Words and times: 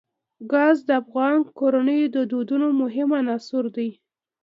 ګاز 0.51 0.77
د 0.87 0.89
افغان 1.01 1.35
کورنیو 1.59 2.13
د 2.15 2.17
دودونو 2.31 2.67
مهم 2.81 3.09
عنصر 3.19 3.63
دی. 3.75 3.89